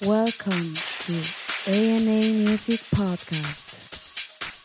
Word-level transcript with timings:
Welcome 0.00 0.74
to 0.74 1.12
ANA 1.66 2.20
Music 2.20 2.78
Podcast. 2.94 3.67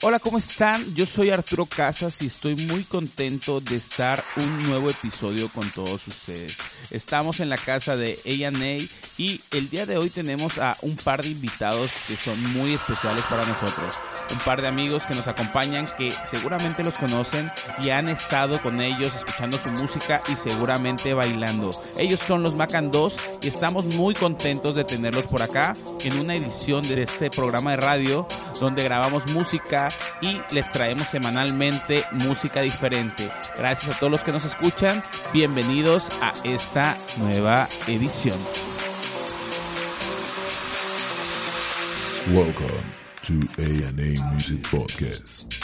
Hola, 0.05 0.20
¿cómo 0.20 0.38
están? 0.38 0.84
Yo 0.96 1.05
soy 1.05 1.29
Arturo 1.29 1.66
Casas 1.66 2.21
y 2.21 2.28
estoy 2.28 2.57
muy 2.57 2.84
contento 2.84 3.62
de 3.62 3.78
estar 3.78 4.21
un 4.36 4.64
nuevo 4.64 4.89
episodio 4.89 5.48
con 5.48 5.70
todos 5.70 6.05
ustedes. 6.10 6.57
Estamos 6.91 7.39
en 7.39 7.48
la 7.48 7.55
casa 7.55 7.96
de 7.96 8.20
A&A 8.25 8.84
y 9.18 9.39
el 9.52 9.70
día 9.70 9.86
de 9.86 9.97
hoy 9.97 10.10
tenemos 10.10 10.57
a 10.57 10.75
un 10.82 10.97
par 10.97 11.24
de 11.24 11.29
invitados 11.29 11.89
que 12.05 12.18
son 12.18 12.38
muy 12.52 12.74
especiales 12.74 13.24
para 13.29 13.46
nosotros. 13.46 13.96
Un 14.29 14.39
par 14.39 14.61
de 14.61 14.68
amigos 14.68 15.05
que 15.05 15.16
nos 15.16 15.28
acompañan 15.28 15.88
que 15.97 16.11
seguramente 16.29 16.83
los 16.83 16.96
conocen 16.96 17.50
y 17.82 17.89
han 17.92 18.10
estado 18.10 18.61
con 18.61 18.82
ellos 18.82 19.15
escuchando 19.15 19.57
su 19.57 19.70
música 19.70 20.21
y 20.28 20.36
seguramente 20.36 21.14
bailando. 21.14 21.82
Ellos 21.97 22.20
son 22.20 22.43
los 22.43 22.56
Macan 22.56 22.92
2 22.92 23.15
y 23.42 23.47
estamos 23.47 23.86
muy 23.86 24.15
contentos 24.15 24.75
de 24.75 24.83
tenerlos 24.83 25.28
por 25.28 25.42
acá 25.42 25.78
en 26.01 26.20
una 26.20 26.36
edición 26.36 26.83
de 26.83 27.04
este 27.04 27.29
programa 27.29 27.71
de 27.71 27.78
radio 27.78 28.28
donde 28.60 28.83
grabamos 28.83 29.32
música 29.32 29.89
y 30.21 30.42
les 30.52 30.71
traemos 30.71 31.07
semanalmente 31.07 32.06
música 32.11 32.61
diferente. 32.61 33.30
Gracias 33.58 33.95
a 33.95 34.00
todos 34.00 34.11
los 34.11 34.23
que 34.23 34.31
nos 34.31 34.45
escuchan. 34.45 35.03
Bienvenidos 35.33 36.09
a 36.22 36.33
esta 36.44 36.97
nueva 37.17 37.67
edición. 37.88 38.39
Welcome 42.28 42.83
to 43.23 43.33
A&A 43.61 44.33
Music 44.33 44.61
Podcast. 44.69 45.62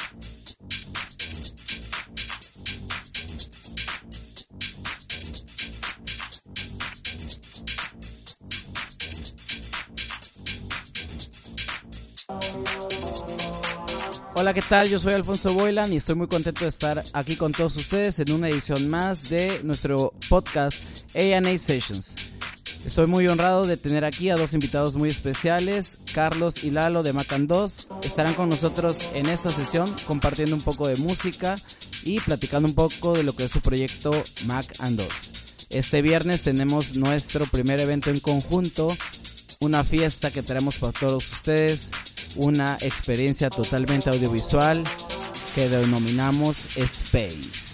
Hola, 14.49 14.55
¿qué 14.55 14.67
tal? 14.67 14.89
Yo 14.89 14.99
soy 14.99 15.13
Alfonso 15.13 15.53
Boylan 15.53 15.93
y 15.93 15.97
estoy 15.97 16.15
muy 16.15 16.25
contento 16.25 16.61
de 16.61 16.69
estar 16.69 17.03
aquí 17.13 17.35
con 17.35 17.51
todos 17.51 17.75
ustedes 17.75 18.17
en 18.17 18.31
una 18.31 18.49
edición 18.49 18.89
más 18.89 19.29
de 19.29 19.61
nuestro 19.63 20.11
podcast 20.27 20.83
A&A 21.13 21.55
Sessions. 21.59 22.15
Estoy 22.83 23.05
muy 23.05 23.27
honrado 23.27 23.67
de 23.67 23.77
tener 23.77 24.03
aquí 24.05 24.31
a 24.31 24.35
dos 24.35 24.55
invitados 24.55 24.95
muy 24.95 25.09
especiales, 25.09 25.99
Carlos 26.15 26.63
y 26.63 26.71
Lalo 26.71 27.03
de 27.03 27.13
Macan 27.13 27.45
2. 27.45 27.89
Estarán 28.01 28.33
con 28.33 28.49
nosotros 28.49 29.11
en 29.13 29.27
esta 29.27 29.51
sesión 29.51 29.87
compartiendo 30.07 30.55
un 30.55 30.63
poco 30.63 30.87
de 30.87 30.95
música 30.95 31.55
y 32.03 32.19
platicando 32.19 32.67
un 32.67 32.73
poco 32.73 33.13
de 33.13 33.21
lo 33.21 33.35
que 33.35 33.43
es 33.43 33.51
su 33.51 33.61
proyecto 33.61 34.11
Mac 34.47 34.65
and 34.79 34.97
2. 34.97 35.07
Este 35.69 36.01
viernes 36.01 36.41
tenemos 36.41 36.95
nuestro 36.95 37.45
primer 37.45 37.79
evento 37.79 38.09
en 38.09 38.19
conjunto, 38.19 38.87
una 39.61 39.83
fiesta 39.83 40.31
que 40.31 40.41
tenemos 40.41 40.77
para 40.77 40.93
todos 40.93 41.29
ustedes, 41.33 41.89
una 42.37 42.77
experiencia 42.79 43.49
totalmente 43.49 44.09
audiovisual 44.09 44.81
que 45.53 45.67
denominamos 45.67 46.77
Space. 46.77 47.67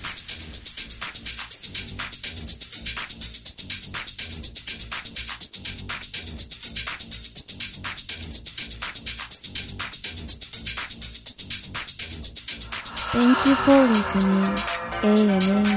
Thank 13.11 13.45
you 13.45 13.55
for 13.63 13.87
listening. 13.89 14.55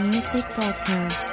Music 0.07 0.49
Podcast. 0.57 1.28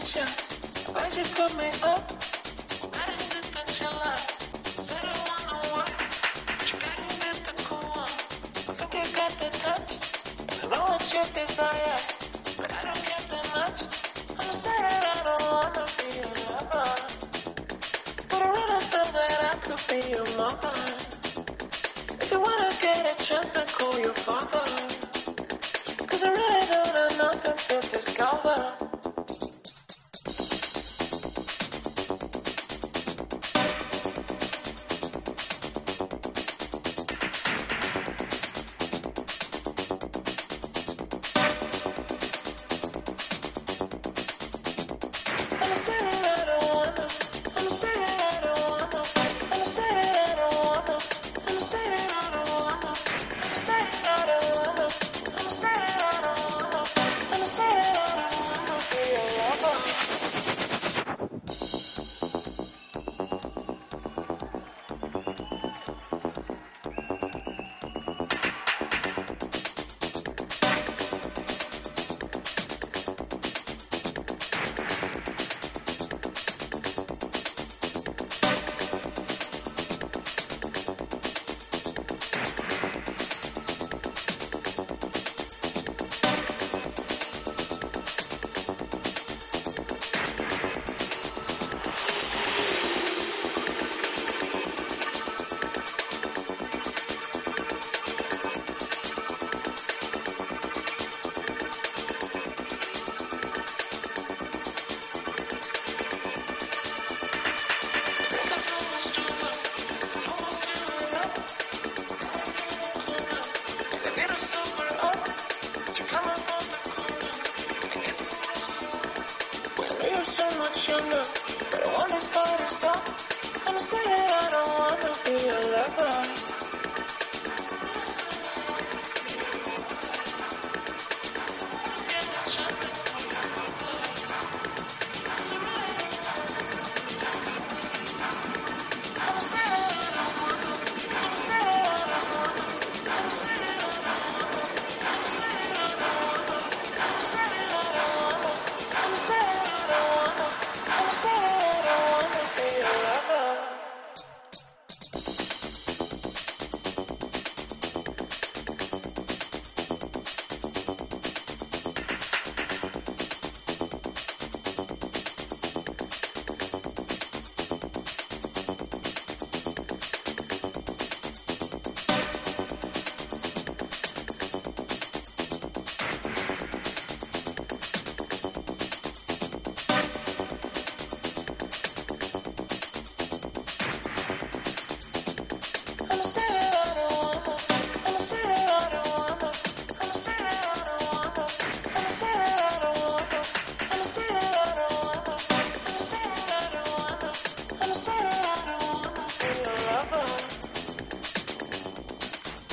I 0.00 1.08
just 1.10 1.34
put 1.36 1.54
my 1.56 1.70
own. 1.86 1.99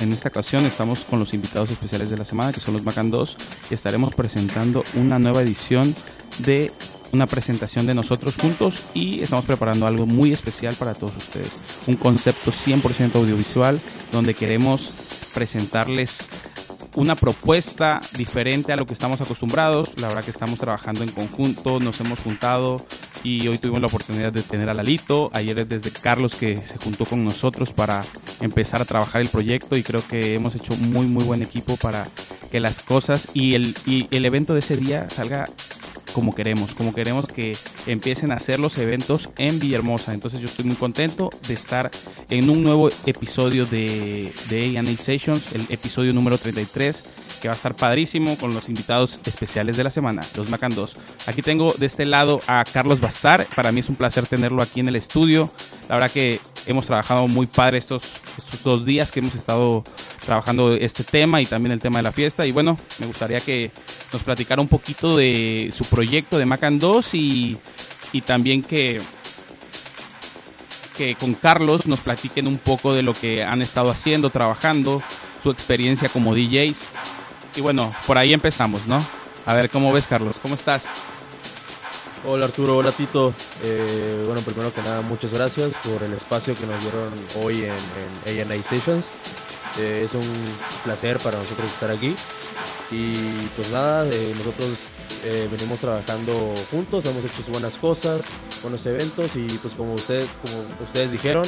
En 0.00 0.12
esta 0.12 0.28
ocasión 0.28 0.64
estamos 0.64 1.00
con 1.00 1.18
los 1.18 1.34
invitados 1.34 1.70
especiales 1.70 2.08
de 2.08 2.16
la 2.16 2.24
semana, 2.24 2.52
que 2.52 2.60
son 2.60 2.74
los 2.74 2.84
Macan 2.84 3.10
2, 3.10 3.36
y 3.70 3.74
estaremos 3.74 4.14
presentando 4.14 4.84
una 4.94 5.18
nueva 5.18 5.42
edición 5.42 5.94
de 6.38 6.70
una 7.12 7.26
presentación 7.26 7.86
de 7.86 7.94
nosotros 7.94 8.36
juntos 8.36 8.86
y 8.94 9.20
estamos 9.20 9.44
preparando 9.44 9.86
algo 9.86 10.06
muy 10.06 10.32
especial 10.32 10.74
para 10.74 10.94
todos 10.94 11.16
ustedes. 11.16 11.52
Un 11.86 11.96
concepto 11.96 12.52
100% 12.52 13.16
audiovisual 13.16 13.80
donde 14.12 14.34
queremos 14.34 14.90
presentarles 15.34 16.28
una 16.94 17.14
propuesta 17.14 18.00
diferente 18.16 18.72
a 18.72 18.76
lo 18.76 18.86
que 18.86 18.92
estamos 18.92 19.20
acostumbrados. 19.20 19.90
La 20.00 20.08
verdad 20.08 20.24
que 20.24 20.30
estamos 20.30 20.58
trabajando 20.58 21.02
en 21.02 21.10
conjunto, 21.10 21.80
nos 21.80 22.00
hemos 22.00 22.18
juntado 22.20 22.84
y 23.22 23.46
hoy 23.48 23.58
tuvimos 23.58 23.80
la 23.80 23.86
oportunidad 23.86 24.32
de 24.32 24.42
tener 24.42 24.68
a 24.68 24.74
Lalito. 24.74 25.30
Ayer 25.32 25.60
es 25.60 25.68
desde 25.68 25.90
Carlos 25.90 26.34
que 26.34 26.56
se 26.56 26.78
juntó 26.78 27.04
con 27.04 27.24
nosotros 27.24 27.72
para 27.72 28.04
empezar 28.40 28.82
a 28.82 28.84
trabajar 28.84 29.20
el 29.20 29.28
proyecto 29.28 29.76
y 29.76 29.82
creo 29.82 30.06
que 30.06 30.34
hemos 30.34 30.54
hecho 30.54 30.74
muy 30.76 31.06
muy 31.06 31.24
buen 31.24 31.42
equipo 31.42 31.76
para 31.76 32.06
que 32.50 32.60
las 32.60 32.80
cosas 32.80 33.28
y 33.34 33.54
el, 33.54 33.74
y 33.86 34.08
el 34.10 34.24
evento 34.24 34.54
de 34.54 34.60
ese 34.60 34.76
día 34.76 35.08
salga 35.10 35.46
como 36.12 36.34
queremos, 36.34 36.74
como 36.74 36.92
queremos 36.92 37.26
que 37.26 37.56
empiecen 37.86 38.32
a 38.32 38.36
hacer 38.36 38.58
los 38.58 38.76
eventos 38.78 39.28
en 39.38 39.60
Villahermosa. 39.60 40.14
Entonces 40.14 40.40
yo 40.40 40.46
estoy 40.46 40.64
muy 40.64 40.76
contento 40.76 41.30
de 41.46 41.54
estar 41.54 41.90
en 42.30 42.50
un 42.50 42.64
nuevo 42.64 42.88
episodio 43.06 43.66
de, 43.66 44.32
de 44.48 44.78
A&A 44.78 44.84
Sessions, 44.84 45.54
el 45.54 45.66
episodio 45.70 46.12
número 46.12 46.36
33, 46.36 47.04
que 47.40 47.48
va 47.48 47.54
a 47.54 47.56
estar 47.56 47.76
padrísimo 47.76 48.36
con 48.36 48.52
los 48.52 48.68
invitados 48.68 49.20
especiales 49.24 49.76
de 49.76 49.84
la 49.84 49.90
semana, 49.90 50.22
los 50.36 50.50
Macan 50.50 50.74
2. 50.74 50.96
Aquí 51.26 51.42
tengo 51.42 51.72
de 51.78 51.86
este 51.86 52.04
lado 52.04 52.40
a 52.46 52.64
Carlos 52.64 53.00
Bastar, 53.00 53.46
para 53.54 53.70
mí 53.70 53.80
es 53.80 53.88
un 53.88 53.96
placer 53.96 54.26
tenerlo 54.26 54.62
aquí 54.62 54.80
en 54.80 54.88
el 54.88 54.96
estudio. 54.96 55.52
La 55.88 55.96
verdad 55.96 56.10
que 56.10 56.40
hemos 56.68 56.86
trabajado 56.86 57.26
muy 57.26 57.46
padre 57.46 57.78
estos, 57.78 58.02
dos 58.62 58.84
días 58.84 59.10
que 59.10 59.20
hemos 59.20 59.34
estado 59.34 59.82
trabajando 60.24 60.74
este 60.74 61.02
tema 61.04 61.40
y 61.40 61.46
también 61.46 61.72
el 61.72 61.80
tema 61.80 61.98
de 61.98 62.02
la 62.02 62.12
fiesta. 62.12 62.46
Y 62.46 62.52
bueno, 62.52 62.78
me 62.98 63.06
gustaría 63.06 63.40
que 63.40 63.70
nos 64.12 64.22
platicara 64.22 64.60
un 64.60 64.68
poquito 64.68 65.16
de 65.16 65.72
su 65.74 65.84
proyecto 65.86 66.38
de 66.38 66.46
Macan 66.46 66.78
2 66.78 67.14
y, 67.14 67.56
y 68.12 68.20
también 68.20 68.62
que, 68.62 69.00
que 70.96 71.14
con 71.14 71.34
Carlos 71.34 71.86
nos 71.86 72.00
platiquen 72.00 72.46
un 72.46 72.58
poco 72.58 72.94
de 72.94 73.02
lo 73.02 73.14
que 73.14 73.42
han 73.42 73.62
estado 73.62 73.90
haciendo, 73.90 74.30
trabajando, 74.30 75.02
su 75.42 75.50
experiencia 75.50 76.08
como 76.08 76.34
DJs. 76.34 76.76
Y 77.56 77.60
bueno, 77.60 77.92
por 78.06 78.18
ahí 78.18 78.34
empezamos, 78.34 78.86
¿no? 78.86 78.98
A 79.46 79.54
ver, 79.54 79.70
¿cómo 79.70 79.92
ves, 79.92 80.06
Carlos? 80.06 80.36
¿Cómo 80.42 80.54
estás? 80.54 80.82
Hola 82.30 82.44
Arturo, 82.44 82.76
hola 82.76 82.92
Tito. 82.92 83.32
Eh, 83.62 84.22
bueno, 84.26 84.42
primero 84.42 84.70
que 84.70 84.82
nada, 84.82 85.00
muchas 85.00 85.32
gracias 85.32 85.72
por 85.82 86.02
el 86.02 86.12
espacio 86.12 86.54
que 86.54 86.66
nos 86.66 86.78
dieron 86.82 87.10
hoy 87.42 87.64
en, 87.64 88.38
en 88.38 88.52
A&A 88.52 88.62
Sessions. 88.62 89.06
Eh, 89.78 90.06
es 90.06 90.12
un 90.12 90.30
placer 90.84 91.16
para 91.20 91.38
nosotros 91.38 91.72
estar 91.72 91.90
aquí. 91.90 92.14
Y 92.90 93.14
pues 93.56 93.72
nada, 93.72 94.06
eh, 94.06 94.34
nosotros 94.36 94.68
eh, 95.24 95.48
venimos 95.50 95.80
trabajando 95.80 96.52
juntos, 96.70 97.06
hemos 97.06 97.24
hecho 97.24 97.50
buenas 97.50 97.78
cosas, 97.78 98.20
buenos 98.60 98.84
eventos 98.84 99.34
y 99.34 99.46
pues 99.62 99.72
como 99.72 99.94
ustedes, 99.94 100.28
como 100.44 100.64
ustedes 100.84 101.10
dijeron, 101.10 101.46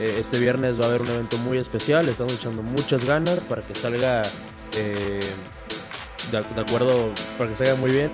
este 0.00 0.38
viernes 0.38 0.78
va 0.78 0.84
a 0.84 0.88
haber 0.88 1.00
un 1.00 1.08
evento 1.08 1.38
muy 1.38 1.56
especial, 1.56 2.06
estamos 2.10 2.34
echando 2.34 2.62
muchas 2.62 3.06
ganas 3.06 3.40
para 3.48 3.62
que 3.62 3.74
salga 3.74 4.20
de, 4.72 5.18
de 6.30 6.60
acuerdo, 6.60 7.08
para 7.38 7.48
que 7.48 7.56
salga 7.56 7.76
muy 7.76 7.90
bien. 7.90 8.10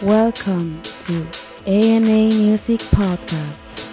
Welcome 0.00 0.80
to 1.06 1.26
ANA 1.66 2.28
Music 2.34 2.80
Podcast. 2.80 3.83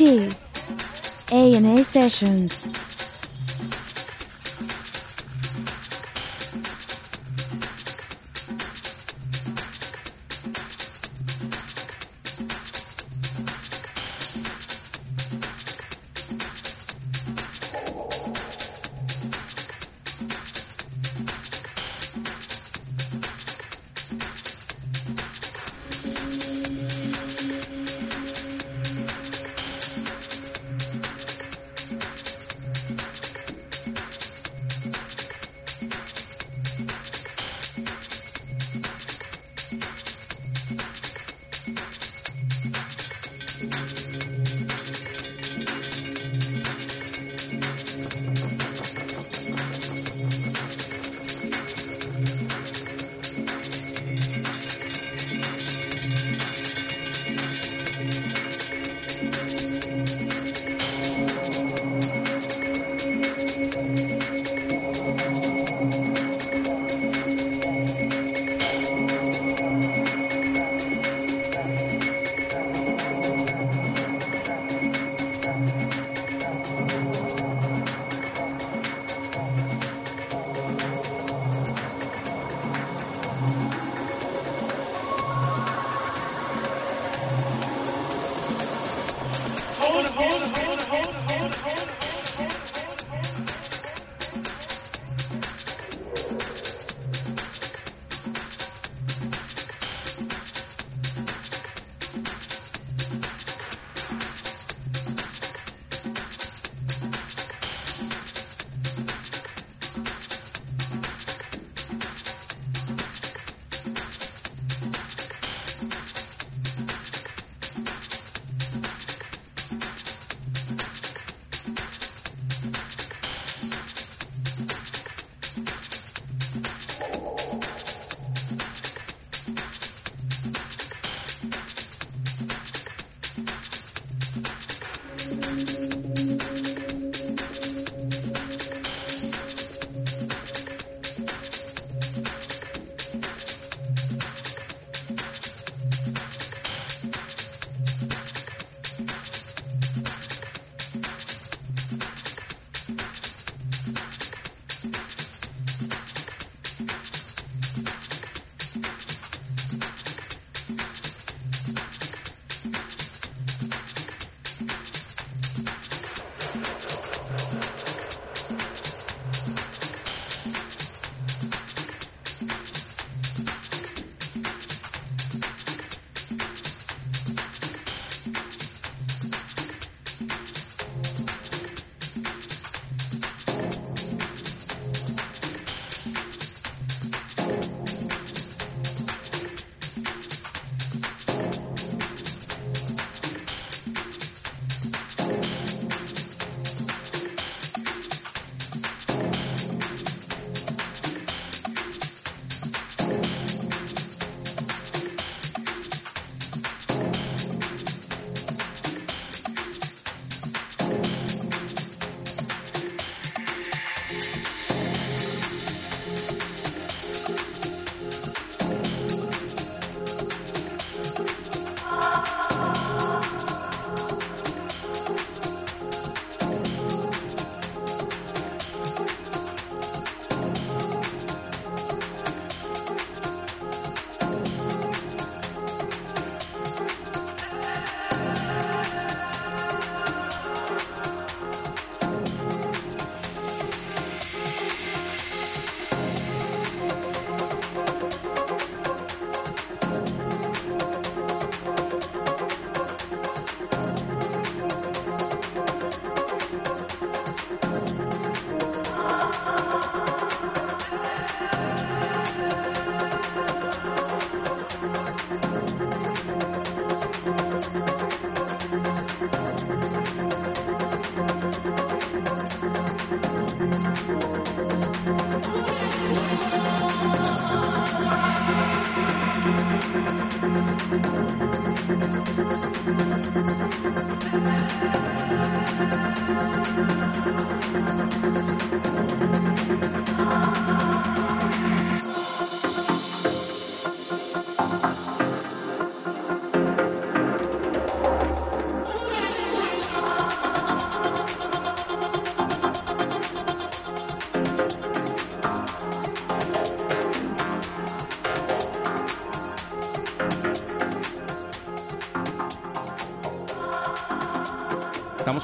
This 0.00 0.30
is 1.28 1.30
A&A 1.30 1.84
Sessions. 1.84 2.69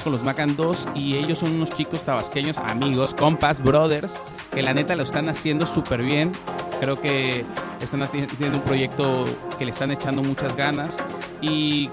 Con 0.07 0.13
los 0.13 0.23
Macan 0.23 0.55
2 0.55 0.87
y 0.95 1.17
ellos 1.17 1.39
son 1.39 1.51
unos 1.55 1.69
chicos 1.71 1.99
tabasqueños, 1.99 2.57
amigos, 2.57 3.13
compas, 3.13 3.61
brothers, 3.61 4.13
que 4.53 4.63
la 4.63 4.73
neta 4.73 4.95
lo 4.95 5.03
están 5.03 5.27
haciendo 5.27 5.67
súper 5.67 6.01
bien. 6.01 6.31
Creo 6.79 7.01
que 7.01 7.43
están 7.81 8.03
haciendo 8.03 8.57
un 8.57 8.63
proyecto 8.63 9.25
que 9.59 9.65
le 9.65 9.71
están 9.71 9.91
echando 9.91 10.23
muchas 10.23 10.55
ganas 10.55 10.95
y, 11.41 11.89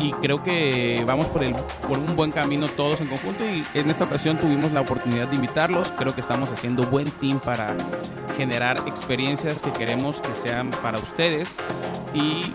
y 0.00 0.10
creo 0.22 0.42
que 0.42 1.04
vamos 1.06 1.26
por, 1.26 1.44
el, 1.44 1.54
por 1.86 2.00
un 2.00 2.16
buen 2.16 2.32
camino 2.32 2.66
todos 2.66 3.00
en 3.00 3.06
conjunto 3.06 3.44
y 3.44 3.64
en 3.78 3.90
esta 3.90 4.06
ocasión 4.06 4.36
tuvimos 4.38 4.72
la 4.72 4.80
oportunidad 4.80 5.28
de 5.28 5.36
invitarlos. 5.36 5.86
Creo 5.96 6.12
que 6.16 6.20
estamos 6.20 6.50
haciendo 6.50 6.82
buen 6.86 7.08
team 7.12 7.38
para 7.38 7.76
generar 8.36 8.78
experiencias 8.88 9.62
que 9.62 9.70
queremos 9.70 10.20
que 10.20 10.34
sean 10.34 10.68
para 10.82 10.98
ustedes 10.98 11.48
y 12.12 12.52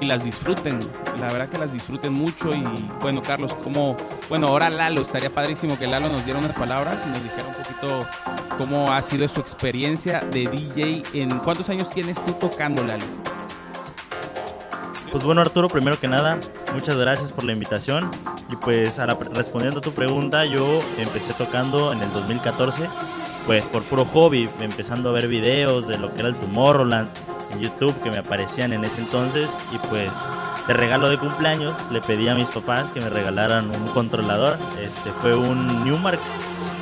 y 0.00 0.06
las 0.06 0.24
disfruten. 0.24 0.78
La 1.20 1.28
verdad 1.28 1.48
que 1.48 1.58
las 1.58 1.72
disfruten 1.72 2.12
mucho 2.12 2.50
y 2.54 2.64
bueno, 3.00 3.22
Carlos, 3.22 3.52
como 3.54 3.96
bueno, 4.28 4.48
ahora 4.48 4.70
Lalo, 4.70 5.02
estaría 5.02 5.30
padrísimo 5.30 5.78
que 5.78 5.86
Lalo 5.86 6.08
nos 6.08 6.24
diera 6.24 6.38
unas 6.38 6.52
palabras 6.52 6.98
y 7.06 7.10
nos 7.10 7.22
dijera 7.22 7.44
un 7.46 7.54
poquito 7.54 8.06
cómo 8.58 8.92
ha 8.92 9.02
sido 9.02 9.28
su 9.28 9.40
experiencia 9.40 10.20
de 10.20 10.46
DJ 10.46 11.02
en 11.14 11.38
cuántos 11.40 11.68
años 11.68 11.90
tienes 11.90 12.24
tú 12.24 12.32
tocando 12.32 12.82
Lalo. 12.82 13.04
Pues 15.12 15.22
bueno 15.22 15.42
Arturo, 15.42 15.68
primero 15.68 15.98
que 16.00 16.08
nada, 16.08 16.38
muchas 16.72 16.96
gracias 16.96 17.32
por 17.32 17.44
la 17.44 17.52
invitación. 17.52 18.10
Y 18.50 18.56
pues 18.56 18.98
a 18.98 19.06
respondiendo 19.06 19.78
a 19.78 19.82
tu 19.82 19.92
pregunta, 19.92 20.44
yo 20.44 20.80
empecé 20.98 21.32
tocando 21.34 21.92
en 21.92 22.02
el 22.02 22.12
2014, 22.12 22.88
pues 23.46 23.68
por 23.68 23.84
puro 23.84 24.04
hobby, 24.04 24.48
empezando 24.60 25.10
a 25.10 25.12
ver 25.12 25.28
videos 25.28 25.86
de 25.86 25.98
lo 25.98 26.10
que 26.10 26.20
era 26.20 26.28
el 26.28 26.34
Tomorrowland 26.34 27.08
YouTube 27.60 27.94
que 28.02 28.10
me 28.10 28.18
aparecían 28.18 28.72
en 28.72 28.84
ese 28.84 29.00
entonces 29.00 29.50
y 29.72 29.78
pues 29.88 30.12
de 30.66 30.74
regalo 30.74 31.08
de 31.08 31.18
cumpleaños 31.18 31.76
le 31.90 32.00
pedí 32.00 32.28
a 32.28 32.34
mis 32.34 32.50
papás 32.50 32.88
que 32.90 33.00
me 33.00 33.10
regalaran 33.10 33.70
un 33.70 33.88
controlador. 33.88 34.56
Este 34.80 35.10
fue 35.10 35.34
un 35.34 35.84
Newmark 35.84 36.20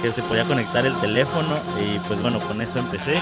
que 0.02 0.10
se 0.10 0.22
podía 0.22 0.44
conectar 0.44 0.84
el 0.84 0.94
teléfono 1.00 1.54
y 1.80 1.98
pues 2.00 2.20
bueno, 2.20 2.40
con 2.40 2.60
eso 2.60 2.78
empecé 2.78 3.20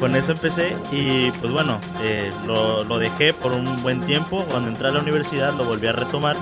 con 0.00 0.16
eso 0.16 0.32
empecé 0.32 0.76
y 0.90 1.30
pues 1.30 1.52
bueno, 1.52 1.78
eh, 2.00 2.32
lo, 2.46 2.84
lo 2.84 2.98
dejé 2.98 3.34
por 3.34 3.52
un 3.52 3.82
buen 3.82 4.00
tiempo. 4.00 4.44
Cuando 4.50 4.70
entré 4.70 4.88
a 4.88 4.92
la 4.92 5.00
universidad 5.00 5.52
lo 5.54 5.64
volví 5.64 5.86
a 5.86 5.92
retomar, 5.92 6.36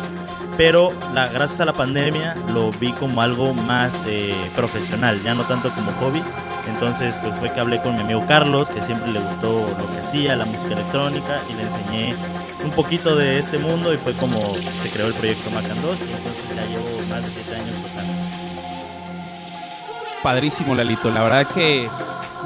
pero 0.56 0.92
la, 1.12 1.28
gracias 1.28 1.60
a 1.60 1.64
la 1.64 1.72
pandemia 1.72 2.36
lo 2.54 2.70
vi 2.70 2.92
como 2.92 3.20
algo 3.20 3.52
más 3.52 4.04
eh, 4.06 4.34
profesional, 4.54 5.20
ya 5.22 5.34
no 5.34 5.42
tanto 5.42 5.70
como 5.70 5.90
hobby. 5.92 6.22
Entonces 6.68 7.14
pues 7.22 7.34
fue 7.36 7.52
que 7.52 7.60
hablé 7.60 7.80
con 7.80 7.94
mi 7.94 8.02
amigo 8.02 8.24
Carlos, 8.26 8.70
que 8.70 8.82
siempre 8.82 9.10
le 9.12 9.20
gustó 9.20 9.66
lo 9.78 9.90
que 9.90 10.00
hacía, 10.00 10.36
la 10.36 10.44
música 10.44 10.74
electrónica, 10.74 11.40
y 11.50 11.54
le 11.54 11.62
enseñé 11.62 12.14
un 12.64 12.70
poquito 12.70 13.16
de 13.16 13.38
este 13.38 13.58
mundo 13.58 13.92
y 13.92 13.96
fue 13.96 14.12
como 14.14 14.38
se 14.82 14.90
creó 14.90 15.06
el 15.06 15.14
proyecto 15.14 15.50
Macan 15.50 15.80
2 15.80 15.98
y 16.00 16.12
entonces 16.12 16.44
ya 16.54 16.66
llevo 16.66 16.84
más 17.08 17.22
de 17.22 17.30
7 17.30 17.54
años 17.54 17.74
tocando. 17.82 18.12
Padrísimo 20.22 20.74
Lalito, 20.74 21.10
la 21.10 21.22
verdad 21.22 21.46
que 21.46 21.88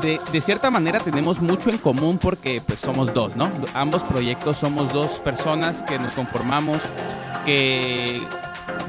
de, 0.03 0.21
de 0.31 0.41
cierta 0.41 0.71
manera 0.71 1.01
tenemos 1.01 1.41
mucho 1.41 1.71
en 1.71 1.79
común 1.79 2.19
porque 2.19 2.61
pues 2.67 2.81
somos 2.81 3.13
dos, 3.15 3.37
¿no? 3.37 3.51
Ambos 3.75 4.03
proyectos 4.03 4.59
somos 4.59 4.93
dos 4.93 5.13
personas 5.21 5.83
que 5.83 5.99
nos 5.99 6.13
conformamos, 6.13 6.79
que 7.45 8.23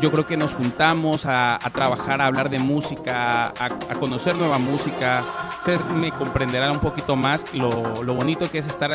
yo 0.01 0.11
creo 0.11 0.25
que 0.25 0.37
nos 0.37 0.53
juntamos 0.53 1.25
a, 1.25 1.59
trabajar, 1.73 2.21
a 2.21 2.27
hablar 2.27 2.49
de 2.49 2.59
música, 2.59 3.47
a, 3.47 3.65
a 3.65 3.95
conocer 3.99 4.35
nueva 4.35 4.57
música. 4.57 5.25
Ustedes 5.59 5.85
me 5.91 6.11
comprenderán 6.11 6.71
un 6.71 6.79
poquito 6.79 7.15
más 7.15 7.53
lo, 7.53 8.03
lo 8.03 8.13
bonito 8.13 8.49
que 8.49 8.59
es 8.59 8.67
estar 8.67 8.91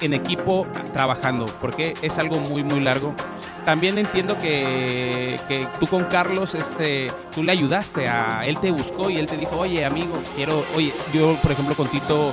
en 0.00 0.12
equipo 0.14 0.66
trabajando, 0.92 1.46
porque 1.60 1.94
es 2.02 2.18
algo 2.18 2.38
muy, 2.38 2.62
muy 2.62 2.80
largo. 2.80 3.14
También 3.64 3.96
entiendo 3.96 4.36
que, 4.38 5.38
que 5.46 5.66
tú 5.78 5.86
con 5.86 6.04
Carlos, 6.04 6.54
este, 6.54 7.12
tú 7.32 7.44
le 7.44 7.52
ayudaste 7.52 8.08
a 8.08 8.44
él 8.44 8.58
te 8.58 8.72
buscó 8.72 9.08
y 9.08 9.18
él 9.18 9.26
te 9.26 9.36
dijo, 9.36 9.56
oye 9.56 9.84
amigo, 9.84 10.20
quiero, 10.34 10.64
oye, 10.74 10.92
yo 11.12 11.36
por 11.36 11.52
ejemplo 11.52 11.74
con 11.76 11.88
Tito 11.88 12.32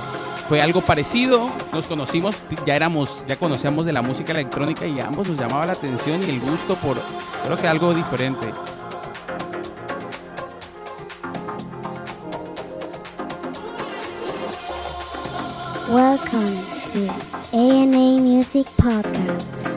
fue 0.50 0.60
algo 0.60 0.80
parecido, 0.80 1.48
nos 1.72 1.86
conocimos, 1.86 2.34
ya 2.66 2.74
éramos, 2.74 3.22
ya 3.28 3.36
conocíamos 3.36 3.86
de 3.86 3.92
la 3.92 4.02
música 4.02 4.32
electrónica 4.32 4.84
y 4.84 4.98
ambos 4.98 5.28
nos 5.28 5.38
llamaba 5.38 5.64
la 5.64 5.74
atención 5.74 6.20
y 6.24 6.28
el 6.28 6.40
gusto 6.40 6.74
por, 6.74 7.00
creo 7.44 7.56
que 7.56 7.68
algo 7.68 7.94
diferente. 7.94 8.48
Welcome 15.88 16.58
to 16.94 17.56
ANA 17.56 18.20
Music 18.20 18.66
Podcast. 18.76 19.69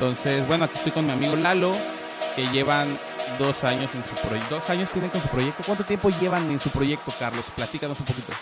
Entonces, 0.00 0.48
bueno, 0.48 0.64
aquí 0.64 0.78
estoy 0.78 0.92
con 0.92 1.04
mi 1.04 1.12
amigo 1.12 1.36
Lalo, 1.36 1.72
que 2.34 2.46
llevan 2.46 2.88
dos 3.38 3.64
años 3.64 3.90
en 3.94 4.02
su 4.02 4.26
proyecto. 4.26 4.54
¿Dos 4.54 4.70
años 4.70 4.88
tienen 4.88 5.10
con 5.10 5.20
su 5.20 5.28
proyecto? 5.28 5.62
¿Cuánto 5.66 5.84
tiempo 5.84 6.08
llevan 6.08 6.50
en 6.50 6.58
su 6.58 6.70
proyecto, 6.70 7.12
Carlos? 7.18 7.44
Platícanos 7.54 8.00
un 8.00 8.06
poquito. 8.06 8.32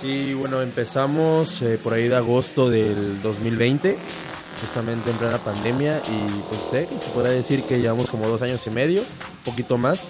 Sí, 0.00 0.34
bueno, 0.34 0.60
empezamos 0.60 1.62
eh, 1.62 1.78
por 1.80 1.92
ahí 1.92 2.08
de 2.08 2.16
agosto 2.16 2.68
del 2.68 3.22
2020, 3.22 3.96
justamente 4.60 5.08
en 5.12 5.16
plena 5.16 5.38
pandemia, 5.38 5.98
y 5.98 6.40
pues 6.48 6.60
sé 6.68 6.88
se 6.88 7.10
puede 7.10 7.32
decir 7.32 7.62
que 7.62 7.78
llevamos 7.78 8.10
como 8.10 8.26
dos 8.26 8.42
años 8.42 8.66
y 8.66 8.70
medio, 8.70 9.00
un 9.02 9.44
poquito 9.44 9.78
más. 9.78 10.08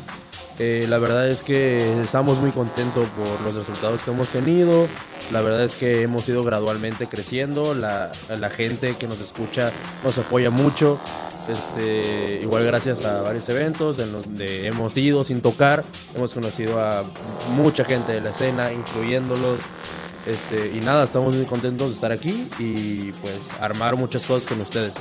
Eh, 0.58 0.86
la 0.88 0.96
verdad 0.96 1.28
es 1.28 1.42
que 1.42 2.00
estamos 2.00 2.38
muy 2.38 2.50
contentos 2.50 3.06
por 3.10 3.42
los 3.42 3.54
resultados 3.54 4.02
que 4.02 4.10
hemos 4.10 4.28
tenido. 4.28 4.88
La 5.32 5.40
verdad 5.40 5.64
es 5.64 5.74
que 5.74 6.02
hemos 6.02 6.28
ido 6.28 6.44
gradualmente 6.44 7.06
creciendo. 7.06 7.74
La, 7.74 8.10
gente 8.50 8.96
que 8.96 9.06
nos 9.06 9.20
escucha 9.20 9.72
nos 10.04 10.18
apoya 10.18 10.50
mucho. 10.50 10.98
Este, 11.48 12.40
igual 12.42 12.64
gracias 12.64 13.04
a 13.04 13.20
varios 13.20 13.46
eventos 13.48 13.98
en 13.98 14.12
los 14.12 14.26
que 14.26 14.66
hemos 14.66 14.96
ido 14.96 15.24
sin 15.24 15.40
tocar. 15.40 15.84
Hemos 16.14 16.34
conocido 16.34 16.80
a 16.80 17.04
mucha 17.56 17.84
gente 17.84 18.12
de 18.12 18.20
la 18.20 18.30
escena, 18.30 18.72
incluyéndolos. 18.72 19.58
Este, 20.26 20.68
y 20.74 20.80
nada, 20.80 21.04
estamos 21.04 21.34
muy 21.34 21.44
contentos 21.44 21.88
de 21.88 21.94
estar 21.94 22.12
aquí 22.12 22.48
y 22.58 23.12
pues 23.12 23.34
armar 23.60 23.96
muchas 23.96 24.22
cosas 24.22 24.46
con 24.46 24.60
ustedes. 24.60 24.92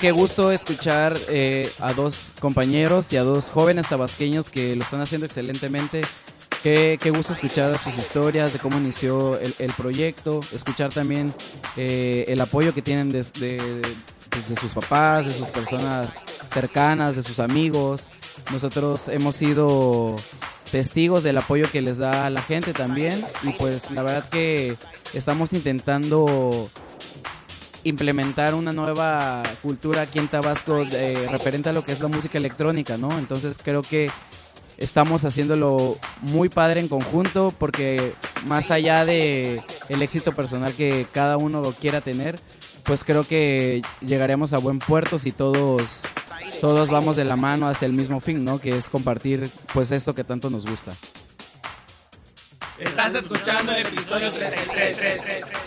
Qué 0.00 0.12
gusto 0.12 0.50
escuchar 0.50 1.16
eh, 1.28 1.70
a 1.78 1.92
dos 1.92 2.30
compañeros 2.40 3.12
y 3.12 3.18
a 3.18 3.22
dos 3.22 3.50
jóvenes 3.50 3.86
tabasqueños 3.88 4.48
que 4.48 4.74
lo 4.74 4.82
están 4.82 5.02
haciendo 5.02 5.26
excelentemente. 5.26 6.00
Qué, 6.62 6.98
qué 7.02 7.10
gusto 7.10 7.34
escuchar 7.34 7.76
sus 7.78 7.94
historias 7.98 8.52
de 8.54 8.58
cómo 8.58 8.78
inició 8.78 9.38
el, 9.38 9.54
el 9.58 9.72
proyecto, 9.72 10.40
escuchar 10.54 10.90
también 10.92 11.34
eh, 11.76 12.24
el 12.28 12.40
apoyo 12.40 12.72
que 12.72 12.80
tienen 12.82 13.12
de, 13.12 13.24
de- 13.40 13.82
pues, 14.30 14.48
de 14.48 14.56
sus 14.56 14.72
papás, 14.72 15.26
de 15.26 15.34
sus 15.34 15.48
personas 15.48 16.14
cercanas, 16.50 17.16
de 17.16 17.22
sus 17.22 17.38
amigos. 17.38 18.08
Nosotros 18.52 19.08
hemos 19.08 19.36
sido 19.36 20.16
testigos 20.70 21.24
del 21.24 21.36
apoyo 21.36 21.70
que 21.70 21.82
les 21.82 21.98
da 21.98 22.30
la 22.30 22.40
gente 22.40 22.72
también 22.72 23.22
y 23.42 23.50
pues 23.54 23.90
la 23.90 24.02
verdad 24.02 24.28
que 24.30 24.76
estamos 25.12 25.52
intentando 25.52 26.70
implementar 27.84 28.54
una 28.54 28.72
nueva 28.72 29.42
cultura 29.62 30.02
aquí 30.02 30.18
en 30.18 30.28
Tabasco 30.28 30.82
eh, 30.82 31.26
referente 31.30 31.68
a 31.68 31.72
lo 31.72 31.84
que 31.84 31.92
es 31.92 32.00
la 32.00 32.08
música 32.08 32.38
electrónica, 32.38 32.96
¿no? 32.96 33.10
Entonces 33.18 33.58
creo 33.62 33.82
que 33.82 34.10
estamos 34.76 35.24
haciéndolo 35.24 35.98
muy 36.22 36.48
padre 36.48 36.80
en 36.80 36.88
conjunto 36.88 37.54
porque 37.58 38.12
más 38.46 38.70
allá 38.70 39.04
de 39.04 39.62
el 39.88 40.02
éxito 40.02 40.32
personal 40.32 40.72
que 40.74 41.06
cada 41.12 41.36
uno 41.36 41.62
quiera 41.78 42.00
tener, 42.00 42.38
pues 42.84 43.04
creo 43.04 43.24
que 43.24 43.82
llegaremos 44.00 44.52
a 44.52 44.58
buen 44.58 44.78
puerto 44.78 45.18
si 45.18 45.32
todos 45.32 46.02
todos 46.60 46.90
vamos 46.90 47.16
de 47.16 47.24
la 47.24 47.36
mano 47.36 47.68
hacia 47.68 47.86
el 47.86 47.92
mismo 47.92 48.20
fin, 48.20 48.44
¿no? 48.44 48.58
Que 48.58 48.70
es 48.70 48.90
compartir 48.90 49.48
pues 49.72 49.92
esto 49.92 50.14
que 50.14 50.24
tanto 50.24 50.50
nos 50.50 50.66
gusta. 50.66 50.92
Estás 52.78 53.14
escuchando 53.14 53.72
el 53.72 53.86
episodio 53.86 54.32
33. 54.32 55.59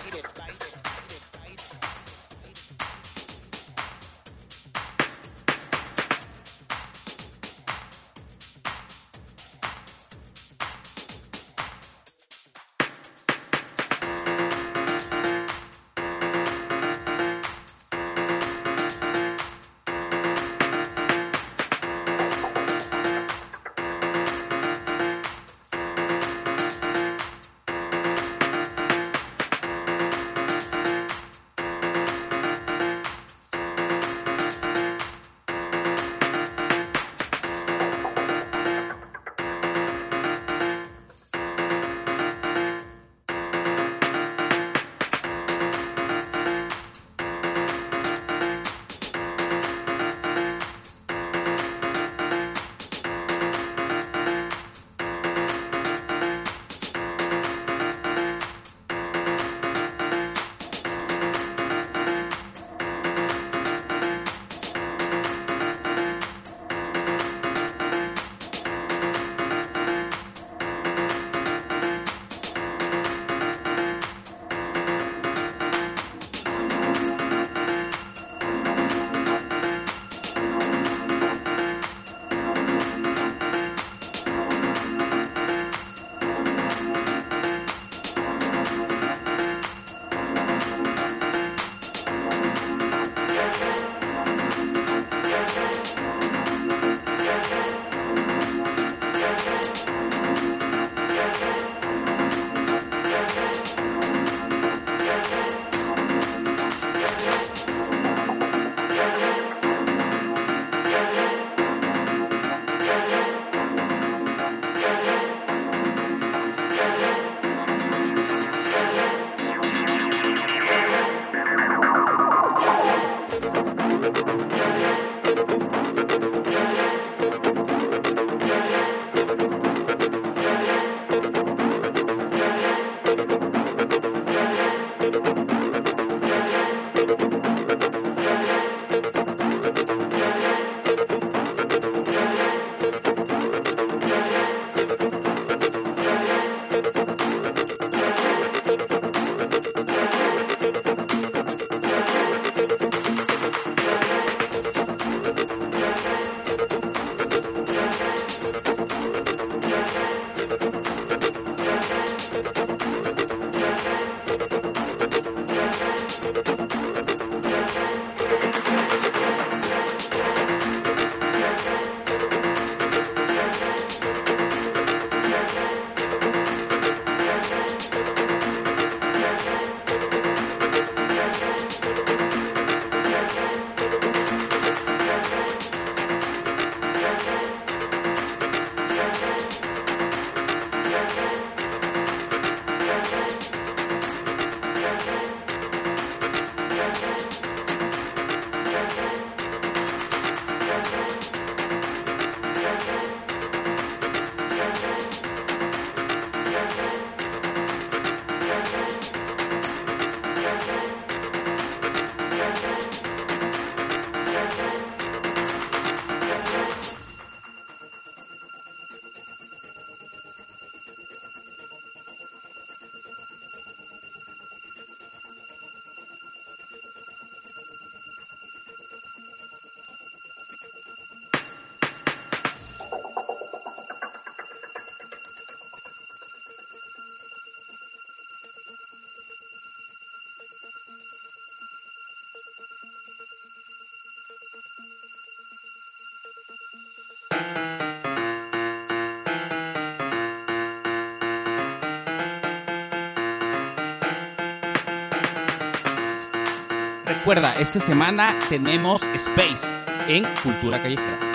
Recuerda, 257.24 257.55
esta 257.57 257.80
semana 257.80 258.38
tenemos 258.49 259.01
Space 259.15 259.65
en 260.09 260.26
Cultura 260.43 260.82
Callejera. 260.82 261.32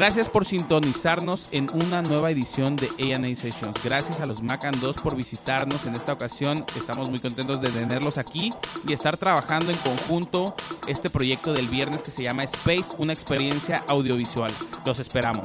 Gracias 0.00 0.30
por 0.30 0.46
sintonizarnos 0.46 1.48
en 1.52 1.68
una 1.84 2.00
nueva 2.00 2.30
edición 2.30 2.74
de 2.74 2.86
A&A 2.86 3.36
Sessions. 3.36 3.84
Gracias 3.84 4.18
a 4.20 4.24
los 4.24 4.42
Macan 4.42 4.72
2 4.80 4.96
por 4.96 5.14
visitarnos 5.14 5.84
en 5.84 5.92
esta 5.92 6.14
ocasión. 6.14 6.64
Estamos 6.74 7.10
muy 7.10 7.18
contentos 7.18 7.60
de 7.60 7.68
tenerlos 7.68 8.16
aquí 8.16 8.48
y 8.88 8.94
estar 8.94 9.18
trabajando 9.18 9.70
en 9.70 9.76
conjunto 9.76 10.54
este 10.86 11.10
proyecto 11.10 11.52
del 11.52 11.68
viernes 11.68 12.02
que 12.02 12.12
se 12.12 12.22
llama 12.22 12.44
Space, 12.44 12.96
una 12.96 13.12
experiencia 13.12 13.84
audiovisual. 13.88 14.50
Los 14.86 15.00
esperamos. 15.00 15.44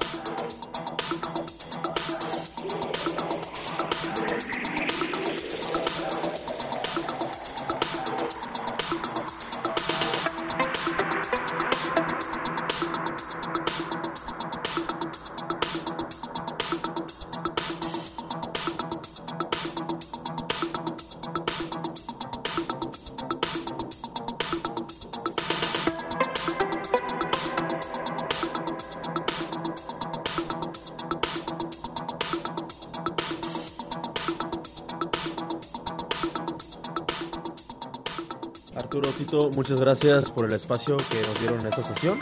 Muchas 39.68 39.82
gracias 39.82 40.30
por 40.30 40.46
el 40.46 40.54
espacio 40.54 40.96
que 40.96 41.20
nos 41.26 41.40
dieron 41.40 41.60
en 41.60 41.66
esta 41.66 41.84
sesión. 41.84 42.20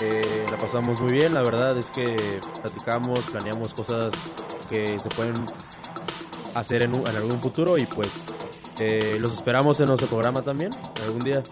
Eh, 0.00 0.46
la 0.48 0.56
pasamos 0.56 1.00
muy 1.00 1.14
bien, 1.14 1.34
la 1.34 1.42
verdad 1.42 1.76
es 1.76 1.86
que 1.86 2.14
platicamos, 2.62 3.18
planeamos 3.32 3.74
cosas 3.74 4.12
que 4.70 4.96
se 5.00 5.08
pueden 5.08 5.34
hacer 6.54 6.82
en, 6.82 6.94
en 6.94 7.16
algún 7.16 7.40
futuro 7.40 7.78
y 7.78 7.86
pues 7.86 8.08
eh, 8.78 9.16
los 9.18 9.32
esperamos 9.34 9.80
en 9.80 9.86
nuestro 9.86 10.06
programa 10.06 10.42
también 10.42 10.70
algún 11.04 11.18
día. 11.18 11.42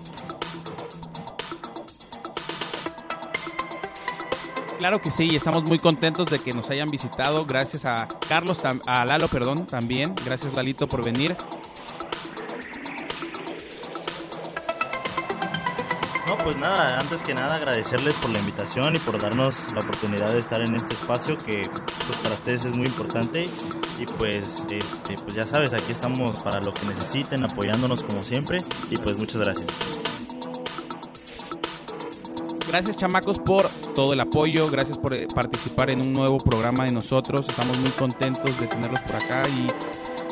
Claro 4.79 5.01
que 5.01 5.11
sí, 5.11 5.35
estamos 5.35 5.65
muy 5.65 5.81
contentos 5.81 6.31
de 6.31 6.39
que 6.39 6.53
nos 6.53 6.71
hayan 6.71 6.89
visitado. 6.89 7.47
Gracias 7.47 7.85
a 7.85 8.07
Carlos, 8.29 8.61
a 8.87 9.05
Lalo, 9.05 9.27
perdón, 9.27 9.67
también. 9.67 10.15
Gracias, 10.25 10.55
Lalito, 10.55 10.87
por 10.87 11.03
venir. 11.03 11.37
Pues 16.53 16.61
nada, 16.61 16.99
antes 16.99 17.23
que 17.23 17.33
nada 17.33 17.57
agradecerles 17.57 18.15
por 18.17 18.31
la 18.31 18.39
invitación 18.39 18.95
y 18.95 18.99
por 18.99 19.19
darnos 19.19 19.55
la 19.73 19.81
oportunidad 19.81 20.31
de 20.33 20.41
estar 20.41 20.61
en 20.61 20.75
este 20.75 20.93
espacio 20.93 21.39
que 21.39 21.63
pues, 21.63 22.19
para 22.23 22.35
ustedes 22.35 22.67
es 22.67 22.77
muy 22.77 22.87
importante 22.87 23.49
y 23.99 24.05
pues, 24.19 24.63
este, 24.71 25.17
pues 25.23 25.35
ya 25.35 25.47
sabes, 25.47 25.73
aquí 25.73 25.93
estamos 25.93 26.43
para 26.43 26.61
lo 26.61 26.75
que 26.75 26.85
necesiten, 26.87 27.43
apoyándonos 27.45 28.03
como 28.03 28.23
siempre 28.23 28.59
y 28.91 28.97
pues 28.99 29.17
muchas 29.17 29.37
gracias. 29.37 29.67
Gracias, 32.69 32.97
chamacos, 32.97 33.39
por 33.39 33.69
todo 33.95 34.13
el 34.13 34.21
apoyo. 34.21 34.69
Gracias 34.71 34.99
por 34.99 35.15
eh, 35.15 35.27
participar 35.35 35.91
en 35.91 36.01
un 36.01 36.13
nuevo 36.13 36.39
programa 36.39 36.85
de 36.85 36.93
nosotros. 36.93 37.47
Estamos 37.49 37.79
muy 37.79 37.91
contentos 37.91 38.59
de 38.61 38.67
tenerlos 38.67 39.01
por 39.01 39.17
acá 39.17 39.43
y, 39.49 39.69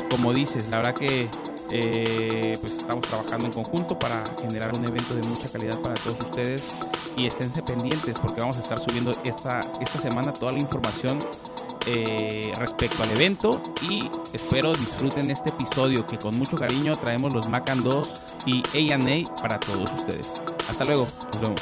como 0.09 0.33
dices, 0.33 0.65
la 0.69 0.77
verdad 0.77 0.95
que 0.95 1.29
eh, 1.71 2.57
pues 2.59 2.73
estamos 2.73 3.07
trabajando 3.07 3.45
en 3.45 3.53
conjunto 3.53 3.97
para 3.97 4.23
generar 4.41 4.75
un 4.77 4.85
evento 4.85 5.15
de 5.15 5.23
mucha 5.27 5.49
calidad 5.49 5.79
para 5.79 5.95
todos 5.95 6.17
ustedes 6.19 6.63
y 7.17 7.25
esténse 7.25 7.61
pendientes 7.61 8.19
porque 8.19 8.41
vamos 8.41 8.57
a 8.57 8.59
estar 8.59 8.79
subiendo 8.79 9.11
esta, 9.23 9.59
esta 9.79 9.99
semana 9.99 10.33
toda 10.33 10.51
la 10.51 10.59
información 10.59 11.17
eh, 11.87 12.53
respecto 12.57 13.01
al 13.01 13.09
evento 13.11 13.61
y 13.89 14.07
espero 14.33 14.73
disfruten 14.73 15.31
este 15.31 15.49
episodio 15.49 16.05
que 16.05 16.17
con 16.19 16.37
mucho 16.37 16.55
cariño 16.55 16.93
traemos 16.95 17.33
los 17.33 17.49
Macan 17.49 17.83
2 17.83 18.13
y 18.45 18.61
A&A 18.91 19.35
para 19.41 19.59
todos 19.59 19.91
ustedes. 19.93 20.27
Hasta 20.69 20.85
luego, 20.85 21.07
nos 21.33 21.41
vemos. 21.41 21.61